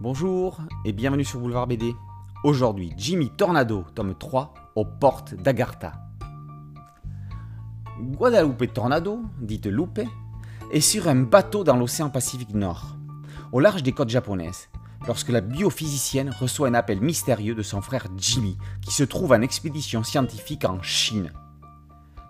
Bonjour 0.00 0.58
et 0.84 0.92
bienvenue 0.92 1.24
sur 1.24 1.40
Boulevard 1.40 1.66
BD. 1.66 1.92
Aujourd'hui, 2.44 2.92
Jimmy 2.96 3.30
Tornado, 3.30 3.84
tome 3.96 4.14
3, 4.14 4.54
aux 4.76 4.84
portes 4.84 5.34
d'Agartha. 5.34 5.92
Guadalupe 8.00 8.72
Tornado, 8.72 9.22
dite 9.40 9.66
Lupe, 9.66 10.02
est 10.72 10.80
sur 10.80 11.08
un 11.08 11.16
bateau 11.16 11.64
dans 11.64 11.76
l'océan 11.76 12.10
Pacifique 12.10 12.54
Nord, 12.54 12.94
au 13.50 13.58
large 13.58 13.82
des 13.82 13.90
côtes 13.90 14.08
japonaises, 14.08 14.68
lorsque 15.08 15.30
la 15.30 15.40
biophysicienne 15.40 16.30
reçoit 16.30 16.68
un 16.68 16.74
appel 16.74 17.00
mystérieux 17.00 17.56
de 17.56 17.64
son 17.64 17.82
frère 17.82 18.06
Jimmy, 18.16 18.56
qui 18.80 18.94
se 18.94 19.02
trouve 19.02 19.32
en 19.32 19.40
expédition 19.40 20.04
scientifique 20.04 20.64
en 20.64 20.80
Chine. 20.80 21.32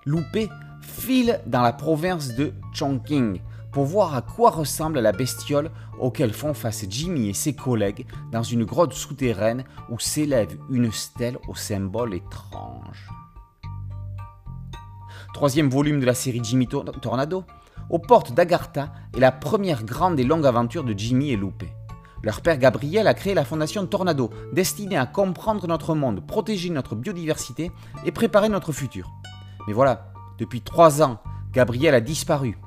Lupe 0.06 0.50
file 0.80 1.42
dans 1.45 1.60
la 1.60 1.74
province 1.74 2.34
de 2.34 2.55
Chongqing 2.73 3.42
pour 3.72 3.84
voir 3.84 4.14
à 4.14 4.22
quoi 4.22 4.50
ressemble 4.50 5.00
la 5.00 5.12
bestiole 5.12 5.70
auquel 5.98 6.32
font 6.32 6.54
face 6.54 6.84
Jimmy 6.88 7.28
et 7.28 7.34
ses 7.34 7.54
collègues 7.54 8.06
dans 8.32 8.42
une 8.42 8.64
grotte 8.64 8.95
souterraine 8.95 9.64
où 9.90 9.98
s'élève 9.98 10.56
une 10.70 10.92
stèle 10.92 11.38
au 11.48 11.54
symbole 11.54 12.14
étrange. 12.14 13.09
Troisième 15.34 15.68
volume 15.68 16.00
de 16.00 16.06
la 16.06 16.14
série 16.14 16.40
Jimmy 16.42 16.66
Tornado, 16.66 17.45
aux 17.90 17.98
portes 17.98 18.32
d'Agartha 18.32 18.92
est 19.14 19.20
la 19.20 19.32
première 19.32 19.84
grande 19.84 20.18
et 20.18 20.24
longue 20.24 20.46
aventure 20.46 20.84
de 20.84 20.95
Jimmy 20.96 21.30
et 21.30 21.37
Lupe. 21.37 21.64
Leur 22.23 22.40
père 22.40 22.59
Gabriel 22.59 23.06
a 23.06 23.14
créé 23.14 23.34
la 23.34 23.45
fondation 23.45 23.87
Tornado, 23.87 24.30
destinée 24.52 24.96
à 24.96 25.06
comprendre 25.06 25.68
notre 25.68 25.95
monde, 25.95 26.26
protéger 26.26 26.70
notre 26.70 26.96
biodiversité 26.96 27.70
et 28.04 28.10
préparer 28.10 28.48
notre 28.48 28.73
futur. 28.73 29.10
Mais 29.66 29.73
voilà, 29.73 30.10
depuis 30.38 30.60
trois 30.60 31.02
ans, 31.02 31.18
Gabriel 31.52 31.95
a 31.95 32.00
disparu. 32.00 32.59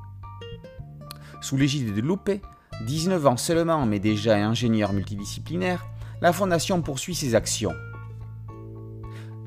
Sous 1.41 1.57
l'égide 1.57 1.93
de 1.93 2.01
Lupe, 2.01 2.41
19 2.85 3.25
ans 3.27 3.37
seulement 3.37 3.85
mais 3.85 3.99
déjà 3.99 4.35
ingénieur 4.35 4.93
multidisciplinaire, 4.93 5.85
la 6.21 6.31
fondation 6.31 6.81
poursuit 6.81 7.15
ses 7.15 7.35
actions. 7.35 7.73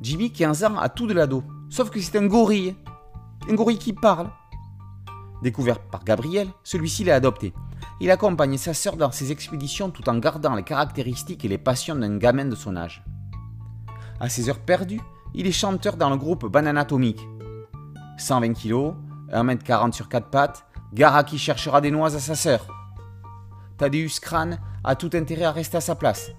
Jimmy, 0.02 0.32
15 0.32 0.64
ans, 0.64 0.76
a 0.76 0.88
tout 0.88 1.06
de 1.06 1.14
l'ado, 1.14 1.44
sauf 1.70 1.90
que 1.90 2.00
c'est 2.00 2.18
un 2.18 2.26
gorille. 2.26 2.74
Un 3.48 3.54
gorille 3.54 3.78
qui 3.78 3.92
parle. 3.92 4.28
Découvert 5.42 5.78
par 5.78 6.04
Gabriel, 6.04 6.48
celui-ci 6.64 7.04
l'a 7.04 7.14
adopté. 7.14 7.54
Il 8.00 8.10
accompagne 8.10 8.58
sa 8.58 8.74
sœur 8.74 8.96
dans 8.96 9.12
ses 9.12 9.30
expéditions 9.30 9.90
tout 9.90 10.08
en 10.08 10.18
gardant 10.18 10.54
les 10.54 10.62
caractéristiques 10.62 11.44
et 11.44 11.48
les 11.48 11.58
passions 11.58 11.94
d'un 11.94 12.16
gamin 12.16 12.46
de 12.46 12.54
son 12.54 12.76
âge. 12.76 13.04
À 14.20 14.28
ses 14.28 14.48
heures 14.48 14.58
perdues, 14.58 15.00
il 15.34 15.46
est 15.46 15.52
chanteur 15.52 15.96
dans 15.96 16.10
le 16.10 16.16
groupe 16.16 16.46
Bananatomique. 16.46 17.26
120 18.18 18.54
kg, 18.54 18.94
1m40 19.32 19.92
sur 19.92 20.08
4 20.08 20.28
pattes, 20.28 20.66
Gara 20.94 21.24
qui 21.24 21.38
cherchera 21.38 21.80
des 21.80 21.90
noix 21.90 22.14
à 22.14 22.20
sa 22.20 22.36
sœur. 22.36 22.68
Thaddeus 23.78 24.20
Crane 24.22 24.60
a 24.84 24.94
tout 24.94 25.10
intérêt 25.14 25.42
à 25.42 25.50
rester 25.50 25.76
à 25.76 25.80
sa 25.80 25.96
place. 25.96 26.30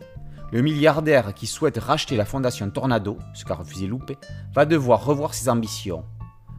Le 0.54 0.62
milliardaire 0.62 1.34
qui 1.34 1.46
souhaite 1.46 1.78
racheter 1.78 2.16
la 2.16 2.24
fondation 2.24 2.70
Tornado, 2.70 3.18
ce 3.34 3.44
qu'a 3.44 3.56
refusé 3.56 3.86
Loupé, 3.86 4.18
va 4.54 4.66
devoir 4.66 5.04
revoir 5.04 5.34
ses 5.34 5.50
ambitions. 5.50 6.06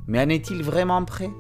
Mais 0.07 0.21
en 0.21 0.29
est-il 0.29 0.63
vraiment 0.63 1.03
prêt? 1.07 1.31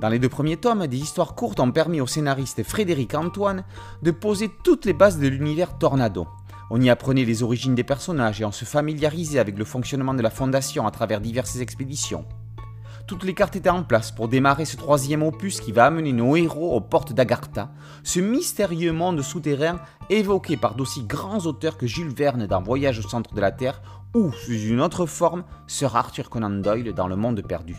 Dans 0.00 0.08
les 0.08 0.18
deux 0.18 0.28
premiers 0.28 0.56
tomes, 0.56 0.88
des 0.88 0.98
histoires 0.98 1.36
courtes 1.36 1.60
ont 1.60 1.70
permis 1.70 2.00
au 2.00 2.08
scénariste 2.08 2.64
Frédéric 2.64 3.14
Antoine 3.14 3.62
de 4.02 4.10
poser 4.10 4.50
toutes 4.64 4.84
les 4.84 4.94
bases 4.94 5.20
de 5.20 5.28
l'univers 5.28 5.78
Tornado. 5.78 6.26
On 6.70 6.80
y 6.80 6.90
apprenait 6.90 7.24
les 7.24 7.44
origines 7.44 7.76
des 7.76 7.84
personnages 7.84 8.40
et 8.40 8.44
on 8.44 8.50
se 8.50 8.64
familiarisait 8.64 9.38
avec 9.38 9.56
le 9.56 9.64
fonctionnement 9.64 10.14
de 10.14 10.22
la 10.22 10.30
fondation 10.30 10.88
à 10.88 10.90
travers 10.90 11.20
diverses 11.20 11.60
expéditions. 11.60 12.26
Toutes 13.06 13.22
les 13.22 13.34
cartes 13.34 13.54
étaient 13.54 13.70
en 13.70 13.84
place 13.84 14.10
pour 14.10 14.26
démarrer 14.26 14.64
ce 14.64 14.76
troisième 14.76 15.22
opus 15.22 15.60
qui 15.60 15.70
va 15.70 15.86
amener 15.86 16.12
nos 16.12 16.34
héros 16.34 16.74
aux 16.74 16.80
portes 16.80 17.12
d'Agartha, 17.12 17.70
ce 18.02 18.18
mystérieux 18.18 18.92
monde 18.92 19.22
souterrain 19.22 19.78
évoqué 20.10 20.56
par 20.56 20.74
d'aussi 20.74 21.04
grands 21.04 21.46
auteurs 21.46 21.78
que 21.78 21.86
Jules 21.86 22.12
Verne 22.12 22.48
dans 22.48 22.60
Voyage 22.60 22.98
au 22.98 23.08
centre 23.08 23.32
de 23.32 23.40
la 23.40 23.52
Terre 23.52 23.80
ou, 24.12 24.32
sous 24.32 24.52
une 24.52 24.80
autre 24.80 25.06
forme, 25.06 25.44
Sir 25.68 25.94
Arthur 25.94 26.30
Conan 26.30 26.50
Doyle 26.50 26.92
dans 26.94 27.06
Le 27.06 27.14
Monde 27.14 27.42
perdu. 27.46 27.76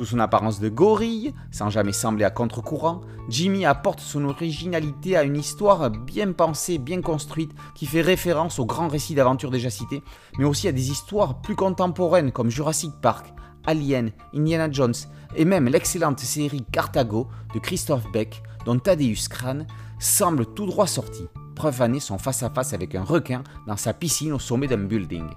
Sous 0.00 0.06
son 0.06 0.18
apparence 0.18 0.60
de 0.60 0.70
gorille, 0.70 1.34
sans 1.50 1.68
jamais 1.68 1.92
sembler 1.92 2.24
à 2.24 2.30
contre-courant, 2.30 3.02
Jimmy 3.28 3.66
apporte 3.66 4.00
son 4.00 4.24
originalité 4.24 5.14
à 5.14 5.24
une 5.24 5.36
histoire 5.36 5.90
bien 5.90 6.32
pensée, 6.32 6.78
bien 6.78 7.02
construite, 7.02 7.52
qui 7.74 7.84
fait 7.84 8.00
référence 8.00 8.58
aux 8.58 8.64
grands 8.64 8.88
récits 8.88 9.14
d'aventure 9.14 9.50
déjà 9.50 9.68
cités, 9.68 10.02
mais 10.38 10.46
aussi 10.46 10.68
à 10.68 10.72
des 10.72 10.90
histoires 10.90 11.42
plus 11.42 11.54
contemporaines 11.54 12.32
comme 12.32 12.48
Jurassic 12.48 12.92
Park, 13.02 13.26
Alien, 13.66 14.10
Indiana 14.34 14.72
Jones, 14.72 14.94
et 15.36 15.44
même 15.44 15.68
l'excellente 15.68 16.20
série 16.20 16.64
Cartago 16.72 17.28
de 17.52 17.58
Christophe 17.58 18.10
Beck, 18.10 18.42
dont 18.64 18.78
Thaddeus 18.78 19.28
Crane 19.28 19.66
semble 19.98 20.46
tout 20.46 20.64
droit 20.64 20.86
sorti. 20.86 21.26
Preuve 21.54 21.82
année 21.82 22.00
son 22.00 22.16
face-à-face 22.16 22.72
avec 22.72 22.94
un 22.94 23.04
requin 23.04 23.42
dans 23.66 23.76
sa 23.76 23.92
piscine 23.92 24.32
au 24.32 24.38
sommet 24.38 24.66
d'un 24.66 24.78
building. 24.78 25.28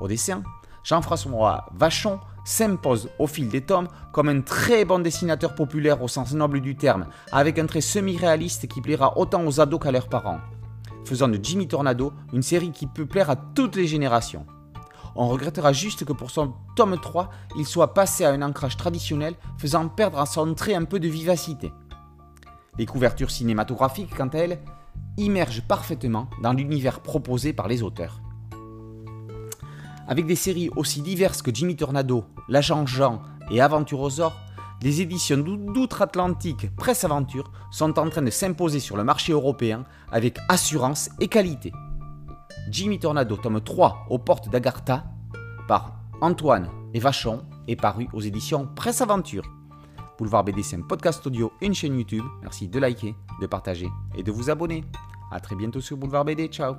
Au 0.00 0.08
dessin, 0.08 0.42
Jean-François 0.84 1.66
Vachon 1.74 2.18
s'impose 2.44 3.08
au 3.18 3.26
fil 3.26 3.48
des 3.48 3.62
tomes 3.62 3.88
comme 4.12 4.28
un 4.28 4.40
très 4.42 4.84
bon 4.84 4.98
dessinateur 4.98 5.54
populaire 5.54 6.02
au 6.02 6.08
sens 6.08 6.32
noble 6.34 6.60
du 6.60 6.76
terme, 6.76 7.06
avec 7.32 7.58
un 7.58 7.66
trait 7.66 7.80
semi-réaliste 7.80 8.68
qui 8.68 8.80
plaira 8.80 9.18
autant 9.18 9.44
aux 9.46 9.60
ados 9.60 9.80
qu'à 9.80 9.92
leurs 9.92 10.08
parents, 10.08 10.40
faisant 11.04 11.28
de 11.28 11.38
Jimmy 11.42 11.66
Tornado 11.66 12.12
une 12.32 12.42
série 12.42 12.70
qui 12.70 12.86
peut 12.86 13.06
plaire 13.06 13.30
à 13.30 13.36
toutes 13.36 13.76
les 13.76 13.86
générations. 13.86 14.46
On 15.16 15.28
regrettera 15.28 15.72
juste 15.72 16.04
que 16.04 16.12
pour 16.12 16.30
son 16.30 16.54
tome 16.74 16.98
3, 17.00 17.30
il 17.56 17.66
soit 17.66 17.94
passé 17.94 18.24
à 18.24 18.30
un 18.30 18.42
ancrage 18.42 18.76
traditionnel, 18.76 19.34
faisant 19.58 19.88
perdre 19.88 20.18
à 20.18 20.26
son 20.26 20.54
trait 20.54 20.74
un 20.74 20.84
peu 20.84 20.98
de 20.98 21.08
vivacité. 21.08 21.72
Les 22.78 22.86
couvertures 22.86 23.30
cinématographiques, 23.30 24.14
quant 24.16 24.28
à 24.28 24.38
elles, 24.38 24.58
immergent 25.16 25.62
parfaitement 25.62 26.28
dans 26.42 26.52
l'univers 26.52 27.00
proposé 27.00 27.52
par 27.52 27.68
les 27.68 27.84
auteurs. 27.84 28.23
Avec 30.06 30.26
des 30.26 30.36
séries 30.36 30.70
aussi 30.76 31.02
diverses 31.02 31.42
que 31.42 31.54
Jimmy 31.54 31.76
Tornado, 31.76 32.24
L'Agent 32.48 32.86
Jean 32.86 33.22
et 33.50 33.60
Aventurosaur, 33.60 34.32
les 34.82 35.00
éditions 35.00 35.38
d'outre-Atlantique 35.38 36.74
Presse 36.76 37.04
Aventure 37.04 37.50
sont 37.70 37.98
en 37.98 38.10
train 38.10 38.22
de 38.22 38.30
s'imposer 38.30 38.80
sur 38.80 38.96
le 38.96 39.04
marché 39.04 39.32
européen 39.32 39.84
avec 40.12 40.38
assurance 40.48 41.08
et 41.20 41.28
qualité. 41.28 41.72
Jimmy 42.70 42.98
Tornado, 42.98 43.36
tome 43.36 43.60
3 43.60 44.06
aux 44.10 44.18
portes 44.18 44.50
d'Agartha, 44.50 45.04
par 45.66 45.94
Antoine 46.20 46.68
et 46.92 46.98
Vachon, 46.98 47.42
est 47.66 47.76
paru 47.76 48.08
aux 48.12 48.20
éditions 48.20 48.68
Presse 48.74 49.00
Aventure. 49.00 49.44
Boulevard 50.18 50.44
BD, 50.44 50.62
c'est 50.62 50.76
un 50.76 50.82
podcast 50.82 51.26
audio, 51.26 51.52
une 51.60 51.74
chaîne 51.74 51.96
YouTube. 51.96 52.24
Merci 52.42 52.68
de 52.68 52.78
liker, 52.78 53.14
de 53.40 53.46
partager 53.46 53.90
et 54.16 54.22
de 54.22 54.30
vous 54.30 54.50
abonner. 54.50 54.84
A 55.30 55.40
très 55.40 55.56
bientôt 55.56 55.80
sur 55.80 55.96
Boulevard 55.96 56.24
BD. 56.24 56.48
Ciao 56.48 56.76